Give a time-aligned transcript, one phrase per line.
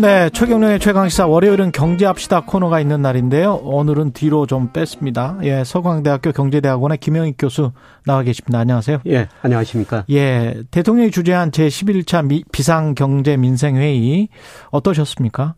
[0.00, 3.56] 네, 최경련의 최강시사 월요일은 경제합시다 코너가 있는 날인데요.
[3.56, 5.38] 오늘은 뒤로 좀 뺐습니다.
[5.42, 7.72] 예, 서강대학교 경제대학원의 김영익 교수
[8.06, 8.60] 나와 계십니다.
[8.60, 9.00] 안녕하세요.
[9.08, 10.04] 예, 안녕하십니까.
[10.08, 14.28] 예, 대통령이 주재한 제11차 비상경제민생회의
[14.70, 15.54] 어떠셨습니까?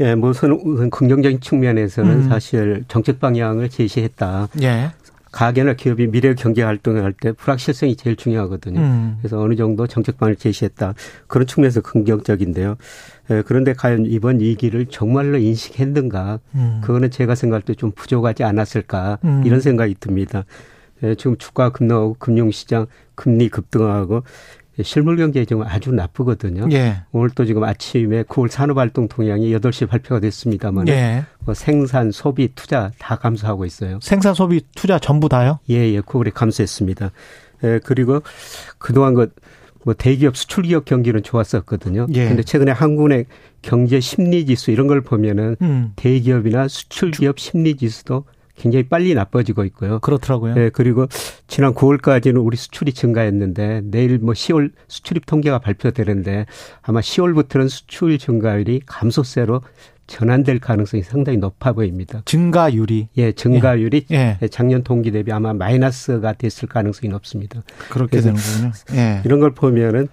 [0.00, 2.28] 예, 뭐 우선 긍정적인 측면에서는 음.
[2.30, 4.48] 사실 정책 방향을 제시했다.
[4.62, 4.92] 예.
[5.38, 8.80] 가게나 기업이 미래 경제 활동을 할 때 불확실성이 제일 중요하거든요.
[8.80, 9.16] 음.
[9.20, 10.94] 그래서 어느 정도 정책방을 제시했다.
[11.28, 12.76] 그런 측면에서 긍정적인데요.
[13.30, 16.40] 예, 그런데 과연 이번 위기를 정말로 인식했는가?
[16.54, 16.80] 음.
[16.82, 19.18] 그거는 제가 생각할 때 좀 부족하지 않았을까?
[19.24, 19.42] 음.
[19.46, 20.44] 이런 생각이 듭니다.
[21.04, 24.24] 예, 지금 주가 급락하고 금융시장 금리 급등하고
[24.82, 26.68] 실물 경제 지금 아주 나쁘거든요.
[26.72, 27.02] 예.
[27.12, 31.24] 오늘 또 지금 아침에 9월 산업활동 동향이 8시 발표가 됐습니다만 예.
[31.40, 33.98] 뭐 생산, 소비, 투자 다 감소하고 있어요.
[34.02, 35.58] 생산, 소비, 투자 전부 다요?
[35.70, 36.00] 예, 예.
[36.00, 37.10] 9월에 감소했습니다.
[37.64, 38.22] 예, 그리고
[38.78, 39.28] 그동안 그
[39.88, 42.08] 뭐 대기업 수출 기업 경기는 좋았었거든요.
[42.12, 42.28] 예.
[42.28, 43.24] 근데 최근에 한국의
[43.62, 45.92] 경제 심리 지수 이런 걸 보면은 음.
[45.96, 48.24] 대기업이나 수출 기업 심리 지수도
[48.58, 50.00] 굉장히 빨리 나빠지고 있고요.
[50.00, 50.54] 그렇더라고요.
[50.54, 51.06] 네, 그리고
[51.46, 56.46] 지난 9월까지는 우리 수출이 증가했는데 내일 뭐 10월 수출입 통계가 발표되는데
[56.82, 59.62] 아마 10월부터는 수출 증가율이 감소세로
[60.08, 62.22] 전환될 가능성이 상당히 높아 보입니다.
[62.24, 63.08] 증가율이?
[63.18, 64.38] 예, 증가율이 예.
[64.40, 64.48] 예.
[64.48, 67.62] 작년 동기 대비 아마 마이너스가 됐을 가능성이 높습니다.
[67.90, 68.72] 그렇게 되는 군요.
[68.94, 69.22] 예.
[69.24, 70.08] 이런 걸 보면은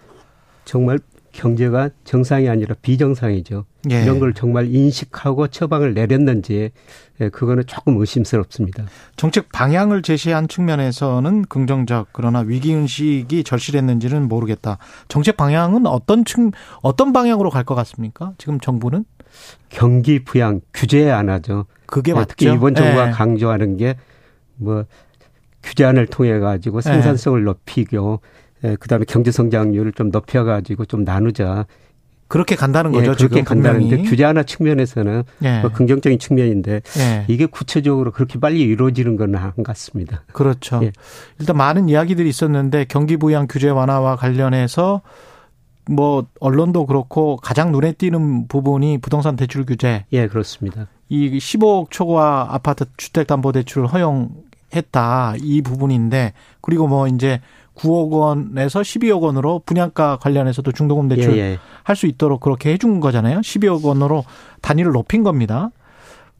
[0.65, 0.99] 정말
[1.35, 3.65] 경제가 정상이 아니라 비정상이죠.
[3.91, 4.03] 예.
[4.03, 6.71] 이런 걸 정말 인식하고 처방을 내렸는지
[7.21, 8.85] 예, 그거는 조금 의심스럽습니다.
[9.17, 14.77] 정책 방향을 제시한 측면에서는 긍정적 그러나 위기 의식이 절실했는지는 모르겠다.
[15.09, 18.33] 정책 방향은 어떤 측 어떤 방향으로 갈 것 같습니까?
[18.37, 19.05] 지금 정부는
[19.69, 21.65] 경기 부양 규제 안 하죠.
[21.85, 22.27] 그게 네, 맞죠.
[22.29, 23.11] 특히 이번 정부가 예.
[23.11, 23.95] 강조하는 게
[24.57, 24.85] 뭐
[25.63, 27.43] 규제안을 통해 가지고 생산성을 예.
[27.43, 28.44] 높이고 예,
[28.79, 31.65] 그다음에 경제 성장률을 좀 높여 가지고 좀 나누자.
[32.27, 33.11] 그렇게 간다는 거죠.
[33.11, 35.61] 예, 그렇게 간다는데 규제 하나 측면에서는 예.
[35.61, 37.25] 뭐 긍정적인 측면인데 예.
[37.27, 40.23] 이게 구체적으로 그렇게 빨리 이루어지는 건 안 같습니다.
[40.33, 40.79] 그렇죠.
[40.81, 40.91] 예.
[41.39, 45.01] 일단 많은 이야기들이 있었는데 경기 부양 규제 완화와 관련해서
[45.87, 50.05] 뭐 언론도 그렇고 가장 눈에 띄는 부분이 부동산 대출 규제.
[50.11, 50.87] 예, 그렇습니다.
[51.09, 55.35] 이 15억 초과 아파트 주택 담보 대출을 허용했다.
[55.41, 57.39] 이 부분인데 그리고 뭐 이제
[57.75, 61.59] 9억 원에서 12억 원으로 분양가 관련해서도 중도금 대출 예, 예.
[61.83, 63.39] 할수 있도록 그렇게 해준 거잖아요.
[63.39, 64.23] 12억 원으로
[64.61, 65.71] 단위를 높인 겁니다.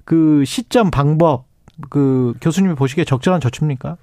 [0.06, 1.45] 그 시점 방법
[1.90, 3.97] 그 교수님이 보시기에 적절한 조치입니까?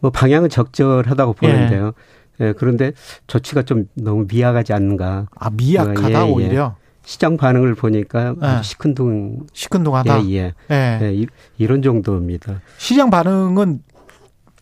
[0.00, 1.92] 뭐 방향은 적절하다고 보는데요.
[2.40, 2.46] 예.
[2.46, 2.92] 예 그런데
[3.26, 5.26] 조치가 좀 너무 미약하지 않는가?
[5.34, 6.32] 아 미약하다 어, 예, 예.
[6.32, 6.76] 오히려.
[7.02, 8.62] 시장 반응을 보니까 예.
[8.62, 10.26] 시큰둥 시큰둥하다.
[10.26, 10.54] 예, 예.
[10.70, 11.00] 예.
[11.02, 11.26] 예.
[11.58, 12.60] 이런 정도입니다.
[12.78, 13.82] 시장 반응은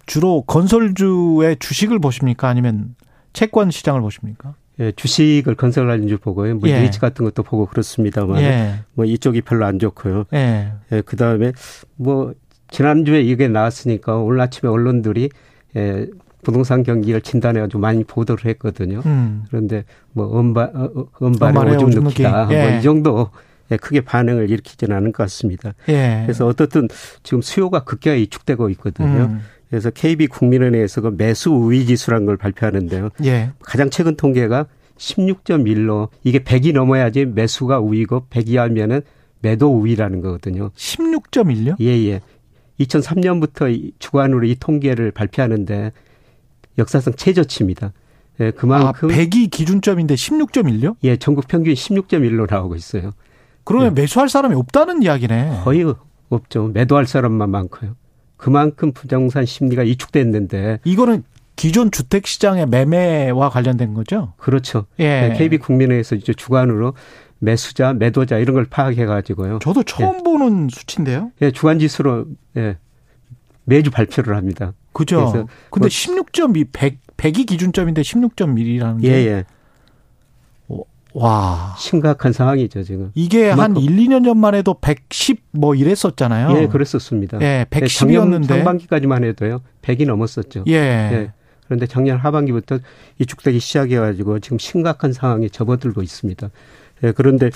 [0.09, 2.49] 주로 건설주의 주식을 보십니까?
[2.49, 2.97] 아니면
[3.35, 4.55] 채권 시장을 보십니까?
[4.81, 6.57] 예, 주식을 건설하는 줄 보고요.
[6.57, 6.81] 뭐 예.
[6.81, 8.75] 리츠 같은 것도 보고 그렇습니다만 예.
[8.95, 10.25] 뭐 이쪽이 별로 안 좋고요.
[10.33, 10.73] 예.
[10.93, 11.53] 예 그다음에
[11.97, 12.33] 뭐
[12.71, 15.29] 지난주에 이게 나왔으니까 오늘 아침에 언론들이
[15.77, 16.07] 예,
[16.43, 19.03] 부동산 경기를 진단해 가지고 많이 보도를 했거든요.
[19.05, 19.45] 음.
[19.49, 22.45] 그런데 뭐 음바 어, 어, 음발에 오줌 넣기다.
[22.47, 22.71] 뭐 예.
[22.71, 23.31] 뭐이 정도
[23.71, 25.75] 예, 크게 반응을 일으키지는 않은 것 같습니다.
[25.91, 26.23] 예.
[26.25, 26.89] 그래서 어떻든
[27.23, 29.25] 지금 수요가 급격히 위축되고 있거든요.
[29.25, 29.41] 음.
[29.69, 33.11] 그래서 KB 국민은행에서 그 매수 우위 지수라는 걸 발표하는데요.
[33.25, 33.53] 예.
[33.61, 39.03] 가장 최근 통계가 16.1로 이게 100이 넘어야지 매수가 우위고 100이 하면은
[39.41, 40.71] 매도 우위라는 거거든요.
[40.71, 41.77] 16.1요?
[41.81, 42.21] 예, 예.
[42.81, 45.93] 2003년부터 주관으로 이 통계를 발표하는데
[46.79, 47.93] 역사상 최저치입니다.
[48.41, 50.97] 예, 그만큼 아, 100이 기준점인데 16.1요?
[51.05, 53.13] 예, 전국 평균 16.1로 나오고 있어요.
[53.65, 54.01] 그러면 예.
[54.01, 55.61] 매수할 사람이 없다는 이야기네.
[55.65, 55.93] 거의
[56.31, 56.69] 없죠.
[56.69, 57.97] 매도할 사람만 많고요.
[58.39, 61.25] 그만큼 부동산 심리가 위축됐는데 이거는
[61.57, 64.33] 기존 주택 시장의 매매와 관련된 거죠?
[64.39, 64.87] 그렇죠.
[65.01, 65.29] 예.
[65.29, 66.95] 네, KB 국민회에서 이제 주관으로
[67.41, 69.59] 매수자, 매도자 이런 걸 파악해 가지고요.
[69.61, 70.23] 저도 처음 예.
[70.23, 71.33] 보는 수치인데요.
[71.43, 72.27] 예, 주간 지수로
[72.57, 72.79] 예.
[73.65, 74.73] 매주 발표를 합니다.
[74.93, 75.47] 그죠.
[75.71, 79.45] 근데 뭐 16.2 100 100이 기준점인데 16.1이라는 게 예, 예.
[81.21, 81.75] 와.
[81.79, 83.11] 심각한 상황이죠, 지금.
[83.15, 86.57] 이게 한 1, 2년 전만 해도 110 뭐 이랬었잖아요.
[86.59, 87.41] 예, 그랬었습니다.
[87.43, 87.89] 예, 110이었는데.
[87.89, 89.61] 작년 상반기까지만 해도요.
[89.83, 90.65] 100이 넘었었죠.
[90.69, 90.73] 예.
[90.75, 91.33] 예.
[91.67, 92.79] 그런데 작년 하반기부터
[93.19, 96.51] 이축되기 시작해가지고 지금 심각한 상황에 접어들고 있습니다.
[97.05, 97.51] 예, 그런데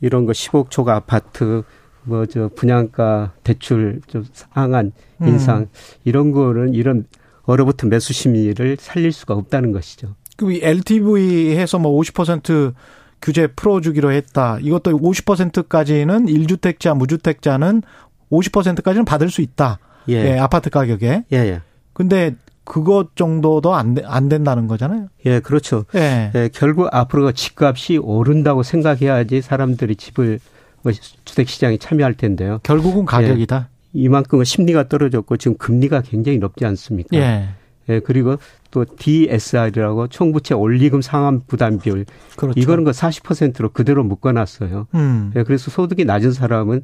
[0.00, 1.62] 이런 거 10억 초과 아파트,
[2.04, 5.28] 뭐 저 분양가 대출 좀 상한 음.
[5.28, 5.66] 인상 음.
[6.04, 7.04] 이런 거는 이런
[7.44, 10.14] 얼어붙은 매수 심리를 살릴 수가 없다는 것이죠.
[10.36, 12.74] 그 LTV 해서 뭐 50%
[13.22, 14.58] 규제 풀어주기로 했다.
[14.60, 17.82] 이것도 50%까지는 1주택자, 무주택자는
[18.30, 19.78] 50%까지는 받을 수 있다.
[20.08, 20.14] 예.
[20.14, 21.24] 예 아파트 가격에.
[21.32, 21.60] 예, 예.
[21.92, 22.34] 근데
[22.64, 25.08] 그것 정도도 안, 안 된다는 거잖아요.
[25.26, 25.84] 예, 그렇죠.
[25.94, 26.32] 예.
[26.34, 30.40] 예 결국 앞으로 집값이 오른다고 생각해야지 사람들이 집을
[30.82, 30.92] 뭐
[31.24, 32.58] 주택 시장에 참여할 텐데요.
[32.62, 33.68] 결국은 가격이다.
[33.68, 37.16] 예, 이만큼은 심리가 떨어졌고 지금 금리가 굉장히 높지 않습니까?
[37.16, 37.48] 예.
[37.88, 38.36] 예, 그리고
[38.70, 42.04] 또 DSR이라고 총부채 올리금 상환 부담 비율.
[42.36, 42.58] 그렇죠.
[42.58, 44.86] 이거는 그 40%로 그대로 묶어놨어요.
[44.94, 45.32] 음.
[45.36, 46.82] 예, 그래서 소득이 낮은 사람은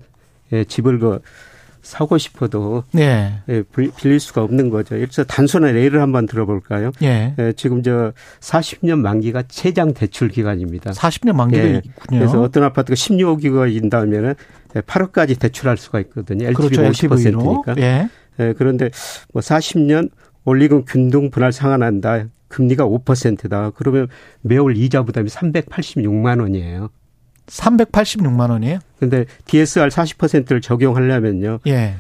[0.53, 1.21] 예, 집을 그
[1.83, 3.41] 사고 싶어도 네.
[3.49, 3.62] 예,
[3.97, 4.97] 빌릴 수가 없는 거죠.
[4.97, 6.93] 그래서 단순한 예를 한번 들어볼까요?
[7.03, 7.35] 예.
[7.39, 10.91] 예, 지금 저 40년 만기가 최장 대출 기간입니다.
[10.91, 11.83] 40년 만기가 예.
[11.85, 12.19] 있군요.
[12.19, 14.35] 그래서 어떤 아파트가 16억이가 인다면은
[14.75, 16.47] 8억까지 대출할 수가 있거든요.
[16.47, 17.09] LTV가 그렇죠.
[17.09, 17.75] 50%니까.
[17.79, 18.09] 예.
[18.41, 18.55] 예.
[18.56, 18.91] 그런데
[19.33, 20.11] 뭐 40년
[20.49, 22.25] 올리금 균등 분할 상환한다.
[22.49, 23.71] 금리가 5%다.
[23.77, 24.09] 그러면
[24.41, 26.89] 매월 이자 부담이 386만 원이에요.
[27.47, 28.79] 386만 원이에요?
[28.99, 31.61] 근데 DSR 40%를 적용하려면요.
[31.67, 31.95] 예.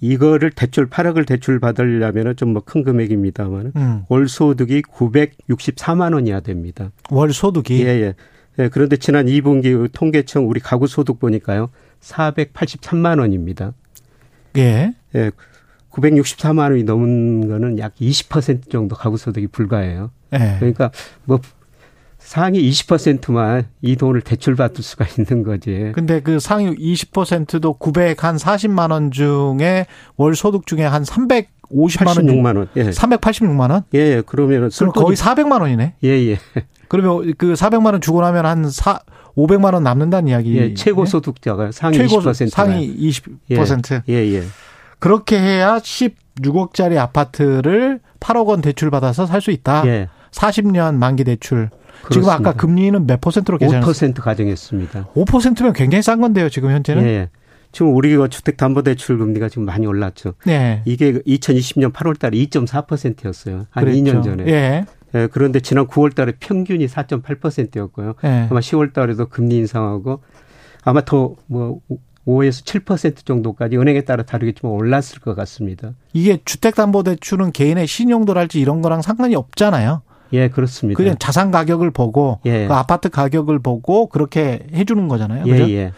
[0.00, 4.02] 이거를 대출 8억을 대출 받으려면은 좀 뭐 큰 금액입니다만 음.
[4.08, 6.90] 월 소득이 964만 원이야 됩니다.
[7.10, 8.14] 월 소득이 예, 예.
[8.58, 11.68] 예, 그런데 지난 2분기 통계청 우리 가구 소득 보니까요.
[12.00, 13.74] 483만 원입니다.
[14.56, 14.94] 예.
[15.14, 15.30] 예.
[15.92, 20.10] 964만 원이 넘은 거는 약 20% 정도 가구 소득이 불과해요.
[20.34, 20.56] 예.
[20.58, 20.90] 그러니까
[21.24, 21.40] 뭐
[22.18, 25.90] 상위 20%만 이 돈을 대출받을 수가 있는 거지.
[25.94, 32.16] 근데 그 상위 20%도 900 한 40만 원 중에 월 소득 중에 한 350만 원
[32.16, 32.68] 86만 원.
[32.76, 32.90] 예.
[32.90, 33.82] 386만 원?
[33.94, 34.22] 예, 예.
[34.24, 35.94] 그러면은 그럼 거의 400만 원이네.
[36.04, 36.38] 예, 예.
[36.88, 39.00] 그러면 그 400만 원 주고 나면 한 4,
[39.36, 40.56] 500만 원 남는다는 이야기.
[40.56, 42.50] 예, 최고 소득자가 상위 최고 20%.
[42.50, 44.02] 상위 20%.
[44.08, 44.34] 예, 예.
[44.34, 44.42] 예.
[45.00, 49.82] 그렇게 해야 16억짜리 아파트를 8억 원 대출 받아서 살 수 있다.
[49.86, 50.08] 예.
[50.30, 51.70] 40년 만기 대출.
[52.02, 52.12] 그렇습니다.
[52.12, 54.12] 지금 아까 금리는 몇 퍼센트로 계산했어요?
[54.12, 55.08] 5% 가정했습니다.
[55.14, 57.02] 5%면 굉장히 싼 건데요, 지금 현재는?
[57.04, 57.28] 예.
[57.72, 60.34] 지금 우리가 주택담보대출 금리가 지금 많이 올랐죠.
[60.44, 60.82] 네.
[60.84, 63.66] 이게 2020년 8월 달에 2.4%였어요.
[63.70, 64.02] 한 그랬죠.
[64.02, 64.44] 2년 전에.
[64.46, 64.84] 예.
[65.14, 65.28] 예.
[65.30, 68.14] 그런데 지난 9월 달에 평균이 4.8%였고요.
[68.24, 68.46] 예.
[68.50, 70.22] 아마 10월 달에도 금리 인상하고
[70.84, 71.80] 아마 더 뭐
[72.26, 75.92] 5에서 7% 정도까지 은행에 따라 다르겠지만 올랐을 것 같습니다.
[76.12, 80.02] 이게 주택담보대출은 개인의 신용도랄지 이런 거랑 상관이 없잖아요.
[80.32, 80.96] 예, 그렇습니다.
[80.96, 82.66] 그냥 자산 가격을 보고 예.
[82.68, 85.44] 그 아파트 가격을 보고 그렇게 해 주는 거잖아요.
[85.46, 85.70] 예, 그죠?
[85.70, 85.92] 예.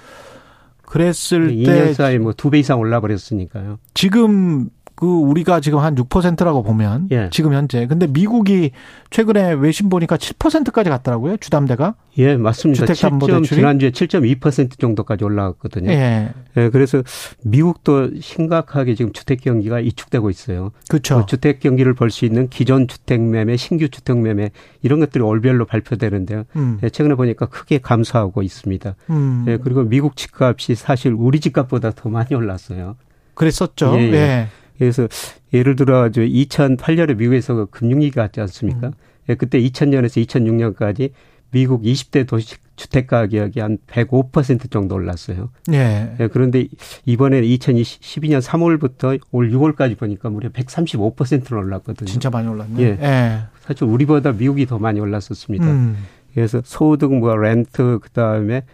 [0.86, 1.54] 그랬을 때
[1.90, 3.78] 2년 사이 뭐 두 배 이상 올라 버렸으니까요.
[3.94, 4.68] 지금
[5.02, 7.28] 그 우리가 지금 한 6%라고 보면 예.
[7.32, 8.70] 지금 현재 근데 미국이
[9.10, 12.86] 최근에 외신 보니까 7%까지 갔더라고요 주담대가 예 맞습니다.
[12.86, 15.90] 7점, 지난주에 7.2% 정도까지 올라갔거든요.
[15.90, 16.32] 예.
[16.56, 16.70] 예.
[16.70, 17.02] 그래서
[17.42, 20.70] 미국도 심각하게 지금 주택 경기가 이축되고 있어요.
[20.88, 21.14] 그렇죠.
[21.16, 24.50] 뭐 주택 경기를 볼수 있는 기존 주택 매매, 신규 주택 매매
[24.82, 26.44] 이런 것들이 월별로 발표되는데요.
[26.54, 26.78] 음.
[26.84, 28.94] 예, 최근에 보니까 크게 감소하고 있습니다.
[29.10, 29.46] 음.
[29.48, 32.94] 예, 그리고 미국 집값이 사실 우리 집값보다 더 많이 올랐어요.
[33.34, 33.98] 그랬었죠.
[33.98, 34.46] 예.
[34.82, 34.90] 예.
[34.90, 35.08] 그래서
[35.52, 38.88] 예를 들어 저 2008년에 미국에서 그 금융위기가 왔지 않습니까?
[38.88, 38.92] 음.
[39.28, 41.12] 예, 그때 2000년에서 2006년까지
[41.52, 45.50] 미국 20대 도시 주택 가격이 한 105% 정도 올랐어요.
[45.72, 46.16] 예.
[46.18, 46.66] 예 그런데
[47.04, 52.08] 이번에 2012년 3월부터 올 6월까지 보니까 무려 135%로 올랐거든요.
[52.08, 52.82] 진짜 많이 올랐네.
[52.82, 52.98] 예.
[53.00, 53.42] 예.
[53.60, 55.66] 사실 우리보다 미국이 더 많이 올랐었습니다.
[55.66, 55.96] 음.
[56.34, 58.64] 그래서 소득 뭐 렌트 그 다음에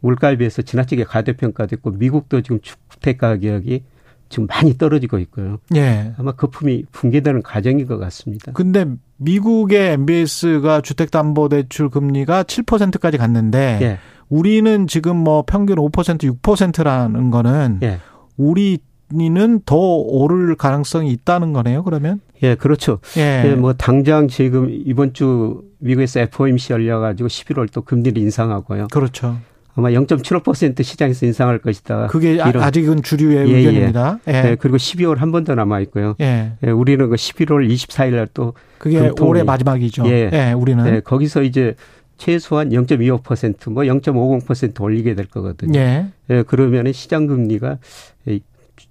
[0.00, 3.82] 물가에 비해서 지나치게 가대평가됐고 미국도 지금 주택 가격이
[4.28, 5.58] 지금 많이 떨어지고 있고요.
[5.76, 6.12] 예.
[6.18, 8.52] 아마 거품이 붕괴되는 과정인 것 같습니다.
[8.52, 13.98] 근데 미국의 MBS가 주택담보대출 금리가 7%까지 갔는데 예.
[14.28, 17.98] 우리는 지금 뭐 평균 5% 6%라는 거는 예.
[18.36, 21.82] 우리는 더 오를 가능성이 있다는 거네요.
[21.82, 22.20] 그러면?
[22.42, 22.98] 예, 그렇죠.
[23.16, 23.42] 예.
[23.46, 28.88] 예 뭐 당장 지금 이번 주 미국에서 FOMC 열려가지고 11월 또 금리를 인상하고요.
[28.92, 29.38] 그렇죠.
[29.78, 32.08] 아마 0.75% 시장에서 인상할 것이다.
[32.08, 32.56] 그게 이런.
[32.56, 33.56] 아직은 주류의 예, 예.
[33.58, 34.18] 의견입니다.
[34.28, 34.32] 예.
[34.50, 34.56] 예.
[34.58, 36.16] 그리고 12월 한 번 더 남아 있고요.
[36.20, 36.52] 예.
[36.66, 36.70] 예.
[36.70, 39.30] 우리는 그 11월 24일 날 또 그게 금통위.
[39.30, 40.04] 올해 마지막이죠.
[40.08, 40.30] 예.
[40.32, 41.00] 예 우리는 예.
[41.00, 41.76] 거기서 이제
[42.16, 45.78] 최소한 0.25%뭐 0.50% 올리게 될 거거든요.
[45.78, 46.08] 예.
[46.30, 46.42] 예.
[46.42, 47.78] 그러면 시장 금리가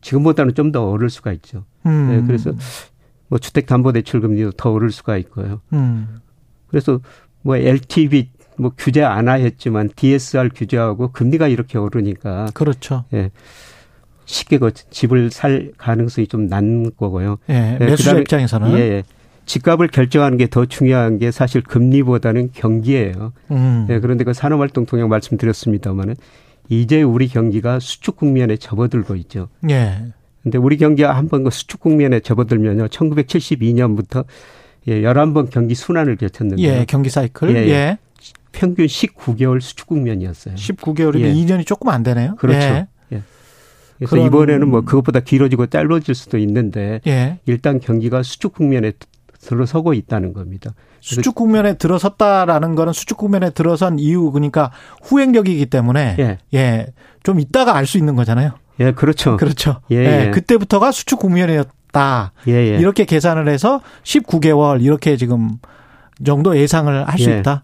[0.02, 1.66] 지금보다는 좀 더 오를 수가 있죠.
[1.86, 2.18] 음.
[2.22, 2.26] 예.
[2.26, 2.54] 그래서
[3.28, 5.60] 뭐 주택 담보 대출 금리도 더 오를 수가 있고요.
[5.74, 6.20] 음.
[6.68, 7.00] 그래서
[7.42, 13.06] 뭐 LTV 뭐 규제 안 하였지만 DSR 규제하고 금리가 이렇게 오르니까 그렇죠.
[13.14, 13.32] 예.
[14.26, 17.38] 쉽게 그 집을 살 가능성이 좀난 거고요.
[17.50, 19.04] 예, 예 매수자 예, 입장에서는 예, 예.
[19.46, 23.32] 집값을 결정하는 게 더 중요한 게 사실 금리보다는 경기예요.
[23.52, 23.88] 음.
[23.90, 26.16] 예, 그런데 그 산업활동 통역 말씀드렸습니다마는
[26.70, 29.48] 이제 우리 경기가 수축 국면에 접어들고 있죠.
[29.70, 29.98] 예.
[30.44, 32.88] 근데 우리 경기가 한 번 그 수축 국면에 접어들면요.
[32.88, 34.26] 1972년부터
[34.88, 37.56] 예, 11번 경기 순환을 겪었는데 예, 경기 사이클.
[37.56, 37.70] 예.
[37.70, 37.98] 예.
[38.58, 40.56] 평균 19개월 수축 국면이었어요.
[40.56, 41.34] 19개월이면 예.
[41.34, 42.36] 2년이 조금 안 되네요.
[42.38, 42.60] 그렇죠.
[42.60, 42.88] 예.
[43.14, 43.22] 예.
[43.98, 47.38] 그래서 이번에는 뭐 그것보다 길어지고 짧아질 수도 있는데 예.
[47.46, 48.94] 일단 경기가 수축 국면에
[49.40, 50.72] 들어서고 있다는 겁니다.
[51.02, 54.72] 수축 국면에 들어섰다라는 거는 수축 국면에 들어선 이유 그러니까
[55.04, 58.54] 후행력이기 때문에 예, 예좀 있다가 알 수 있는 거잖아요.
[58.80, 59.38] 예, 그렇죠.
[59.38, 59.82] 그렇죠.
[59.92, 60.26] 예, 예.
[60.26, 62.32] 예 그때부터가 수축 국면이었다.
[62.48, 62.78] 예, 예.
[62.80, 65.58] 이렇게 계산을 해서 19개월 이렇게 지금
[66.26, 67.40] 정도 예상을 할수 예.
[67.40, 67.64] 있다.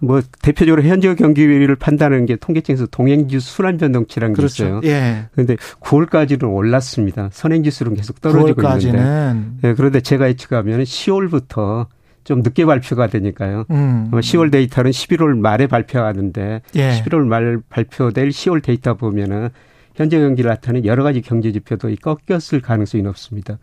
[0.00, 4.64] 뭐 대표적으로 현재 경기를 판단하는 게 통계청에서 동행지수 순환 변동치라는 게 그렇죠.
[4.64, 4.80] 있어요.
[4.84, 5.26] 예.
[5.32, 7.30] 그런데 9월까지는 올랐습니다.
[7.32, 8.86] 선행지수는 계속 떨어지고 9월까지는.
[8.86, 9.68] 있는데.
[9.68, 11.86] 예, 그런데 제가 예측하면 10월부터
[12.24, 13.64] 좀 늦게 발표가 되니까요.
[13.70, 14.10] 음.
[14.12, 16.90] 10월 데이터는 11월 말에 발표하는데 예.
[16.90, 19.48] 11월 말 발표될 10월 데이터 보면은
[19.94, 23.58] 현재 경기를 나타내는 여러 가지 경제 지표도 꺾였을 가능성이 높습니다.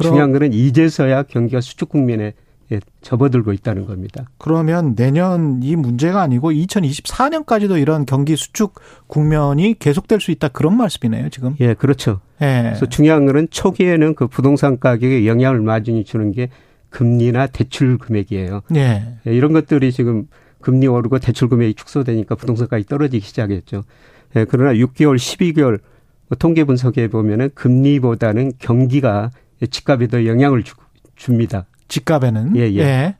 [0.00, 2.32] 중요한 거는 이제서야 경기가 수축 국면에
[2.72, 4.24] 예, 접어들고 있다는 겁니다.
[4.38, 8.74] 그러면 내년 이 문제가 아니고 2024년까지도 이런 경기 수축
[9.06, 11.56] 국면이 계속될 수 있다 그런 말씀이네요, 지금.
[11.60, 12.20] 예, 그렇죠.
[12.40, 12.62] 예.
[12.64, 16.48] 그래서 중요한 거는 초기에는 그 부동산 가격에 영향을 많이 주는 게
[16.90, 18.62] 금리나 대출 금액이에요.
[18.76, 19.18] 예.
[19.26, 19.34] 예.
[19.34, 20.26] 이런 것들이 지금
[20.60, 23.82] 금리 오르고 대출 금액이 축소되니까 부동산 가격이 떨어지기 시작했죠.
[24.36, 25.80] 예, 그러나 6개월, 12개월
[26.28, 29.30] 뭐 통계 분석해 보면은 금리보다는 경기가
[29.70, 30.74] 집값에 더 영향을 주,
[31.16, 31.66] 줍니다.
[31.94, 32.56] 집값에는.
[32.56, 32.78] 예, 예.
[32.78, 33.16] 예.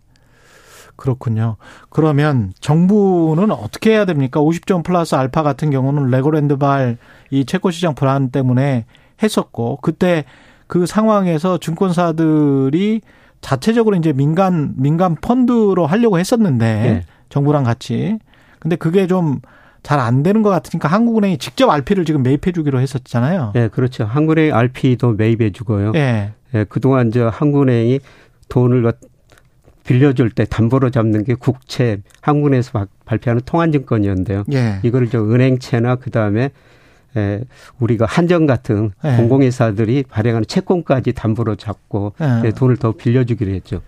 [0.97, 1.57] 그렇군요.
[1.90, 4.40] 그러면 정부는 어떻게 해야 됩니까?
[4.40, 6.99] 50점 플러스 알파 같은 경우는 레고랜드발
[7.31, 8.85] 이 채권 시장 불안 때문에
[9.23, 10.25] 했었고 그때
[10.66, 13.00] 그 상황에서 증권사들이
[13.40, 17.02] 자체적으로 이제 민간 민간 펀드로 하려고 했었는데 네.
[17.28, 18.19] 정부랑 같이
[18.61, 19.40] 근데 그게 좀
[19.85, 23.52] 잘 안 되는 것 같으니까 한국은행이 직접 RP를 지금 매입해 주기로 했었잖아요.
[23.54, 24.04] 네, 그렇죠.
[24.04, 25.93] 한국은행 RP도 매입해 주고요.
[25.93, 26.33] 네.
[26.52, 28.00] 네, 그동안 저 한국은행이
[28.48, 28.92] 돈을
[29.84, 34.44] 빌려줄 때 담보로 잡는 게 국채 한국은행에서 발표하는 통한증권이었는데요.
[34.52, 34.80] 예.
[34.82, 36.50] 이거를 저 은행채나 그 다음에
[37.16, 37.44] 에,
[37.78, 39.16] 우리가 한정 같은 예.
[39.16, 42.50] 공공회사들이 발행하는 채권까지 담보로 잡고 예.
[42.50, 43.82] 돈을 더 빌려주기로 했죠.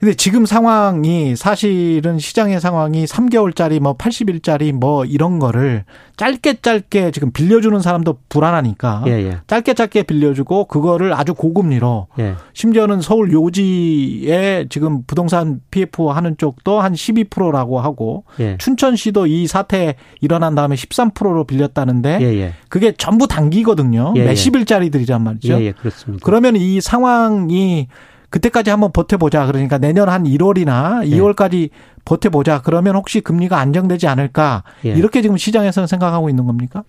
[0.00, 5.84] 근데 지금 상황이 사실은 시장의 상황이 3개월짜리 뭐 80일짜리 뭐 이런 거를
[6.16, 9.38] 짧게 짧게 지금 빌려주는 사람도 불안하니까 예, 예.
[9.48, 12.34] 짧게 짧게 빌려주고 그거를 아주 고금리로 예.
[12.52, 18.56] 심지어는 서울 요지에 지금 부동산 PF 하는 쪽도 한 12%라고 하고 예.
[18.58, 22.52] 춘천시도 이 사태 일어난 다음에 13%로 빌렸다는데 예, 예.
[22.68, 24.12] 그게 전부 단기거든요.
[24.12, 25.58] 몇십일짜리들이란 말이죠.
[25.80, 26.24] 그렇습니다.
[26.24, 27.88] 그러면 이 상황이
[28.30, 29.46] 그때까지 한번 버텨보자.
[29.46, 31.68] 그러니까 내년 한 1월이나 2월까지 예.
[32.04, 32.62] 버텨보자.
[32.62, 34.64] 그러면 혹시 금리가 안정되지 않을까?
[34.84, 34.90] 예.
[34.90, 36.84] 이렇게 지금 시장에서는 생각하고 있는 겁니까?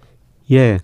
[0.51, 0.79] 예.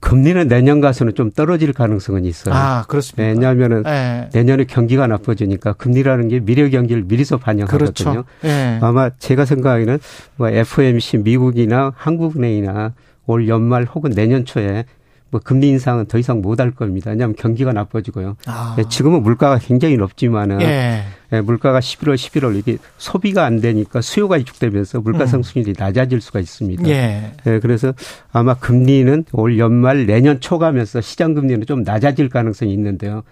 [0.00, 2.54] 금리는 내년 가서는 좀 떨어질 가능성은 있어요.
[2.54, 3.24] 아, 그렇습니다.
[3.24, 4.30] 왜냐하면은 예.
[4.32, 8.24] 내년에 경기가 나빠지니까 금리라는 게 미래 경기를 미리서 반영하거든요.
[8.24, 8.24] 그렇죠.
[8.44, 8.78] 예.
[8.80, 9.98] 아마 제가 생각하기는
[10.36, 12.94] 뭐 FOMC 미국이나 한국은행이나
[13.26, 14.84] 올 연말 혹은 내년 초에
[15.30, 17.10] 뭐 금리 인상은 더 이상 못 할 겁니다.
[17.10, 18.36] 왜냐하면 경기가 나빠지고요.
[18.46, 18.76] 아.
[18.78, 21.04] 예, 지금은 물가가 굉장히 높지만은 예.
[21.32, 25.26] 예, 물가가 11월, 11월 이게 소비가 안 되니까 수요가 위축되면서 물가 음.
[25.26, 25.74] 상승률이 음.
[25.78, 26.88] 낮아질 수가 있습니다.
[26.88, 27.32] 예.
[27.46, 27.58] 예.
[27.60, 27.92] 그래서
[28.32, 33.22] 아마 금리는 올 연말 내년 초 가면서 시장 금리는 좀 낮아질 가능성이 있는데요.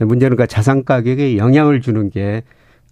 [0.00, 2.42] 예, 문제는 그 자산 가격에 영향을 주는 게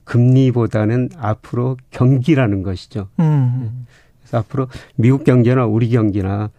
[0.05, 3.09] 금리보다는 앞으로 경기라는 것이죠.
[3.21, 3.87] 음.
[4.23, 6.51] 그래서 앞으로 미국 경제나 우리 경기나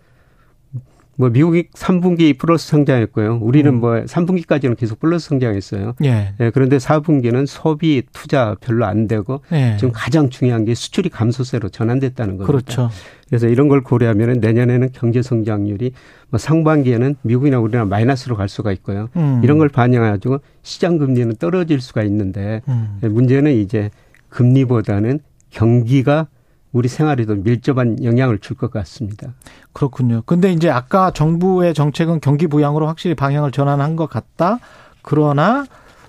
[1.17, 3.39] 뭐 미국이 3분기 플러스 성장했고요.
[3.41, 3.79] 우리는 음.
[3.79, 5.95] 뭐 3분기까지는 계속 플러스 성장했어요.
[6.03, 6.33] 예.
[6.39, 6.51] 예.
[6.51, 9.75] 그런데 4분기는 소비 투자 별로 안 되고 예.
[9.77, 12.45] 지금 가장 중요한 게 수출이 감소세로 전환됐다는 겁니다.
[12.45, 12.89] 그렇죠.
[13.27, 15.91] 그래서 이런 걸 고려하면 내년에는 경제 성장률이
[16.29, 19.09] 뭐 상반기에는 미국이나 우리나라 마이너스로 갈 수가 있고요.
[19.15, 19.41] 음.
[19.43, 22.99] 이런 걸 반영해가지고 시장 금리는 떨어질 수가 있는데 음.
[23.03, 23.89] 예, 문제는 이제
[24.29, 25.19] 금리보다는
[25.49, 26.27] 경기가
[26.77, 29.33] 우리 생활에도 밀접한 영향을 줄 것 같습니다.
[29.73, 30.23] 그렇군요.
[30.25, 34.59] 근데 이제 아까 정부의 정책은 경기 부양으로 확실히 방향을 전환한 것 같다.
[35.01, 35.65] 그러나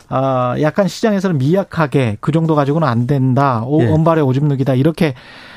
[0.09, 3.63] 아, 약간 시장에서는 미약하게 그 정도 가지고는 안 된다.
[3.67, 3.87] 오, 예.
[3.91, 4.75] 언발의 오줌 누기다.
[4.75, 5.15] 이렇게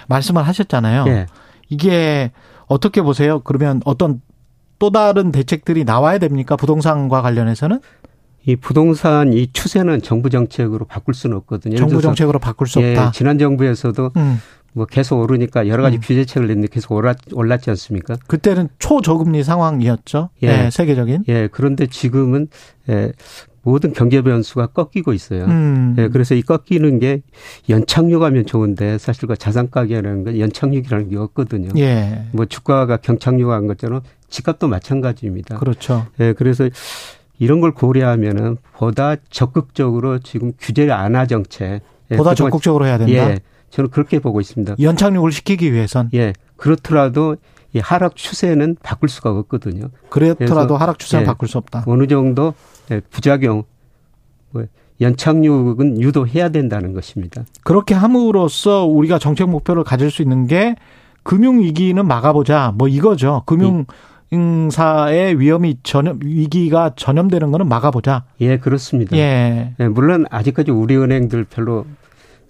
[0.08, 1.06] 말씀을 하셨잖아요.
[1.08, 1.27] 예.
[1.70, 2.32] 이게
[2.68, 3.39] 어떻게 보세요?
[3.39, 4.22] 그러면 어떤
[4.80, 6.58] 또 다른 대책들이 나와야 됩니까?
[6.58, 7.80] 부동산과 관련해서는?
[8.46, 11.77] 이 부동산 이 추세는 정부 정책으로 바꿀 수는 없거든요.
[11.77, 13.08] 정부 정책으로 바꿀 수 없다.
[13.08, 14.41] 예, 지난 정부에서도 음.
[14.74, 16.01] 뭐 계속 오르니까 여러 가지 음.
[16.01, 18.16] 규제책을 냈는데 계속 올랐, 올랐지 않습니까?
[18.28, 20.30] 그때는 초저금리 상황이었죠.
[20.44, 20.48] 예.
[20.48, 21.25] 네, 세계적인.
[21.28, 22.48] 예, 그런데 지금은
[22.90, 23.12] 예,
[23.63, 25.46] 모든 경제 변수가 꺾이고 있어요.
[25.46, 25.96] 음.
[25.98, 27.22] 예, 그래서 이 꺾이는 게
[27.70, 31.70] 연착륙하면 좋은데 사실 그 자산 가격이라는 건 연착륙이라는 게 없거든요.
[31.78, 32.25] 예.
[32.32, 35.58] 뭐 주가가 경착륙한 것처럼 집값도 마찬가지입니다.
[35.58, 36.08] 그렇죠.
[36.22, 36.70] 예, 그래서
[37.40, 43.13] 이런 걸 고려하면은 보다 적극적으로 지금 규제 완화 정책 예, 보다 적극적으로 해야 된다.
[43.13, 43.40] 예.
[43.72, 44.75] 저는 그렇게 보고 있습니다.
[44.80, 47.38] 연착륙을 시키기 위해선 예 그렇더라도
[47.74, 49.90] 이 하락 추세는 바꿀 수가 없거든요.
[50.10, 51.86] 그렇더라도 하락 추세는 예, 바꿀 수 없다.
[51.88, 52.54] 어느 정도
[52.92, 53.63] 예, 부작용
[54.51, 54.66] 뭐
[55.00, 57.44] 연착륙은 유도해야 된다는 것입니다.
[57.63, 60.75] 그렇게 함으로써 우리가 정책 목표를 가질 수 있는 게
[61.24, 63.44] 금융 위기는 막아보자 뭐 이거죠.
[63.46, 63.86] 금융
[64.70, 68.25] 사의 위험이 전염 위기가 전염되는 거는 막아보자.
[68.42, 69.16] 예, 그렇습니다.
[69.16, 69.74] 예.
[69.80, 71.86] 예 물론 아직까지 우리 은행들 별로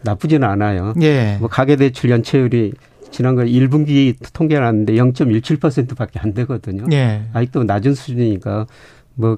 [0.03, 0.93] 나쁘지는 않아요.
[1.01, 1.38] 예.
[1.39, 2.74] 뭐 가계 대출 연체율이
[3.12, 6.86] 지난번 1분기 통계 나왔는데 0.17%밖에 안 되거든요.
[6.91, 7.24] 예.
[7.34, 8.67] 아직도 낮은 수준이니까
[9.15, 9.38] 뭐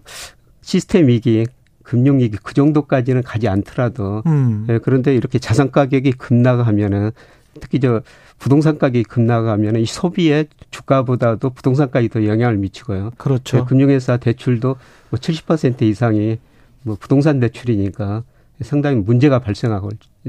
[0.61, 1.45] 시스템 위기,
[1.83, 4.65] 금융 위기 그 정도까지는 가지 않더라도 음.
[4.69, 7.11] 예, 그런데 이렇게 자산 가격이 급락하면은
[7.59, 8.01] 특히 저
[8.39, 13.11] 부동산 가격이 급락하면 이 소비에 주가보다도 부동산 가격이 더 영향을 미치고요.
[13.17, 13.59] 그렇죠.
[13.59, 14.75] 예, 금융회사 대출도
[15.09, 16.37] 뭐 70% 이상이
[16.83, 18.23] 뭐 부동산 대출이니까
[18.61, 19.81] 상당히 문제가 발생할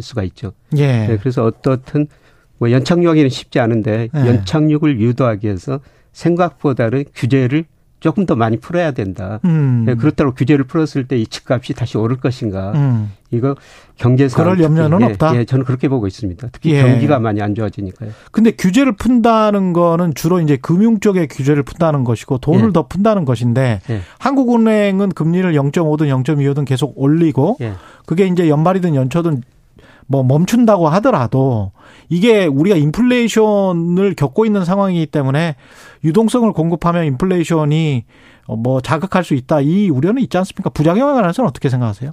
[0.02, 0.52] 수가 있죠.
[0.76, 1.06] 예.
[1.06, 2.06] 네, 그래서 어떻든
[2.58, 4.18] 뭐 연착륙하기는 쉽지 않은데 예.
[4.26, 5.80] 연착륙을 유도하기 위해서
[6.12, 7.64] 생각보다는 규제를
[8.00, 9.40] 조금 더 많이 풀어야 된다.
[9.46, 9.84] 음.
[9.86, 12.72] 네, 그렇다고 규제를 풀었을 때 이 집값이 다시 오를 것인가?
[12.72, 13.10] 음.
[13.30, 13.56] 이거
[13.96, 15.34] 경제상 그럴 염려는 예, 없다.
[15.36, 16.48] 예, 저는 그렇게 보고 있습니다.
[16.52, 16.82] 특히 예.
[16.82, 18.10] 경기가 많이 안 좋아지니까요.
[18.30, 22.72] 근데 규제를 푼다는 거는 주로 이제 금융 쪽에 규제를 푼다는 것이고 돈을 예.
[22.74, 24.00] 더 푼다는 것인데 예.
[24.18, 27.72] 한국은행은 금리를 0.5든 0.25든 계속 올리고 예.
[28.04, 29.42] 그게 이제 연말이든 연초든
[30.06, 31.72] 뭐 멈춘다고 하더라도
[32.08, 35.56] 이게 우리가 인플레이션을 겪고 있는 상황이기 때문에
[36.04, 38.04] 유동성을 공급하면 인플레이션이
[38.48, 39.60] 뭐 자극할 수 있다.
[39.60, 40.70] 이 우려는 있지 않습니까?
[40.70, 42.12] 부작용에 관해서는 어떻게 생각하세요?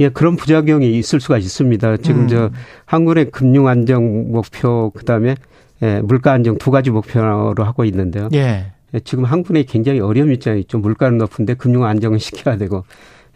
[0.00, 1.98] 예, 그런 부작용이 있을 수가 있습니다.
[1.98, 2.28] 지금 음.
[2.28, 2.50] 저
[2.86, 5.34] 한국의 금융 안정 목표 그다음에
[5.82, 8.28] 예, 물가 안정 두 가지 목표로 하고 있는데요.
[8.34, 8.72] 예.
[8.94, 10.78] 예 지금 한국은행이 굉장히 어려운 입장이 있죠.
[10.78, 12.84] 물가는 높은데 금융 안정을 시켜야 되고.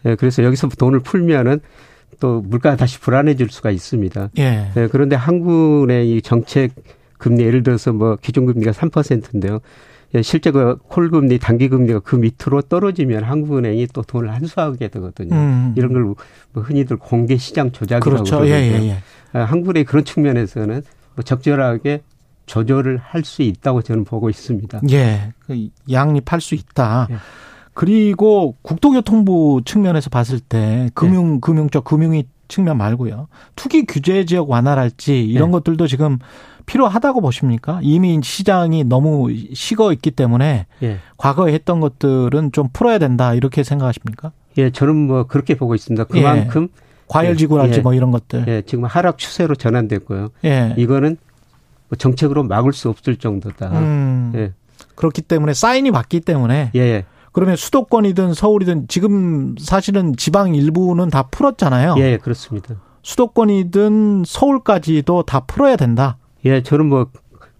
[0.05, 1.59] 예, 그래서 여기서 돈을 풀면은
[2.19, 4.29] 또 물가가 다시 불안해질 수가 있습니다.
[4.39, 4.71] 예.
[4.75, 6.71] 예 그런데 한국의 이 정책
[7.17, 9.59] 금리 예를 들어서 뭐 기준 금리가 3%인데요.
[10.15, 15.35] 예, 실제 그 콜금리, 단기금리가 그 밑으로 떨어지면 한국은행이 또 돈을 한수하게 되거든요.
[15.35, 15.73] 음.
[15.75, 16.15] 이런 걸
[16.53, 18.39] 뭐 흔히들 공개 시장 조작이라고 그렇죠.
[18.39, 18.97] 그러는데 예, 예, 예.
[19.37, 20.81] 아, 한국은행이 그런 측면에서는
[21.15, 22.01] 뭐 적절하게
[22.45, 24.79] 조절을 할 수 있다고 저는 보고 있습니다.
[24.91, 27.09] 예, 그 양립할 수 있다.
[27.77, 27.79] 예.
[27.79, 31.39] 그리고 국토교통부 측면에서 봤을 때 금융 네.
[31.41, 33.27] 금융적 금융이 측면 말고요.
[33.55, 35.51] 투기 규제 지역 완화랄지 이런 네.
[35.53, 36.17] 것들도 지금
[36.65, 37.79] 필요하다고 보십니까?
[37.83, 40.97] 이미 시장이 너무 식어 있기 때문에 예.
[41.17, 44.31] 과거에 했던 것들은 좀 풀어야 된다 이렇게 생각하십니까?
[44.57, 46.05] 예, 저는 뭐 그렇게 보고 있습니다.
[46.05, 46.81] 그만큼 예.
[47.07, 47.81] 과열지구랄지 예.
[47.81, 48.45] 뭐 이런 것들.
[48.47, 50.29] 예, 지금 하락 추세로 전환됐고요.
[50.45, 50.73] 예.
[50.77, 51.17] 이거는
[51.89, 53.69] 뭐 정책으로 막을 수 없을 정도다.
[53.79, 54.31] 음.
[54.35, 54.53] 예.
[54.95, 57.05] 그렇기 때문에 사인이 왔기 때문에 예.
[57.37, 57.39] 예.
[57.39, 61.95] 그러면 수도권이든 서울이든 지금 사실은 지방 일부는 다 풀었잖아요.
[61.99, 62.75] 예, 그렇습니다.
[63.03, 66.17] 수도권이든 서울까지도 다 풀어야 된다.
[66.45, 67.07] 예, 저는 뭐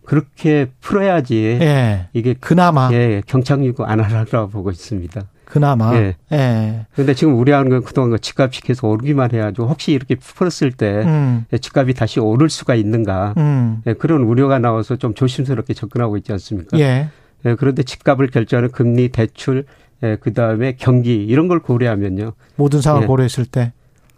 [0.04, 1.60] 그렇게 풀어야지.
[1.62, 2.08] 예.
[2.14, 5.22] 이게 그나마 예, 경착륙 안 하라고 보고 있습니다.
[5.46, 5.96] 그나마.
[5.96, 6.16] 예.
[6.32, 6.86] 예.
[6.94, 9.68] 그런데 지금 우리하는 건 그동안 그 집값이 계속 오르기만 해야죠.
[9.68, 11.46] 혹시 이렇게 풀었을 때 음.
[11.54, 13.36] 예, 집값이 다시 오를 수가 있는가.
[13.38, 13.82] 음.
[13.86, 16.80] 예, 그런 우려가 나와서 좀 조심스럽게 접근하고 있지 않습니까?
[16.80, 17.10] 예.
[17.46, 19.66] 예, 그런데 집값을 결정하는 금리, 대출,
[20.04, 22.34] 예, 그 다음에 경기 이런 걸 고려하면요.
[22.56, 23.74] 모든 상황 예, 고려했을 때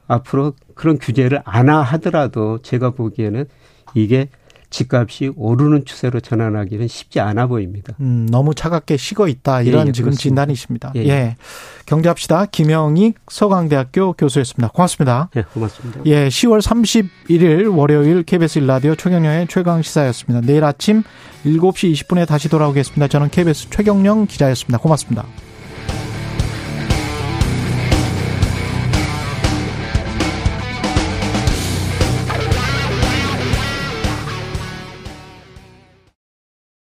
[0.07, 3.45] 앞으로 그런 규제를 안 하더라도 제가 보기에는
[3.93, 4.29] 이게
[4.69, 7.95] 집값이 오르는 추세로 전환하기는 쉽지 않아 보입니다.
[7.99, 10.93] 음, 너무 차갑게 식어 있다 이런 예, 예, 지금 진단이십니다.
[10.95, 11.09] 예, 예.
[11.09, 11.35] 예.
[11.85, 12.45] 경제합시다.
[12.47, 14.69] 김영익 서강대학교 교수였습니다.
[14.69, 15.29] 고맙습니다.
[15.35, 16.01] 예, 고맙습니다.
[16.05, 20.45] 예, 10월 31일 월요일 KBS 일라디오 최경영의 최강 시사였습니다.
[20.45, 21.03] 내일 아침
[21.45, 23.07] 7시 20분에 다시 돌아오겠습니다.
[23.07, 24.77] 저는 KBS 최경영 기자였습니다.
[24.77, 25.25] 고맙습니다.